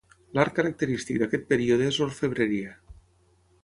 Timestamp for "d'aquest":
1.25-1.47